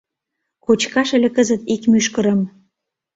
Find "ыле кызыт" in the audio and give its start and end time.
1.17-1.61